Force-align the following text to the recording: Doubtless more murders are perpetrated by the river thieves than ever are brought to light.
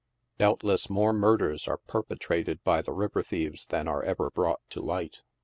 Doubtless 0.39 0.89
more 0.89 1.13
murders 1.13 1.67
are 1.67 1.77
perpetrated 1.77 2.63
by 2.63 2.81
the 2.81 2.91
river 2.91 3.21
thieves 3.21 3.67
than 3.67 3.87
ever 3.87 4.25
are 4.25 4.31
brought 4.31 4.61
to 4.71 4.81
light. 4.81 5.21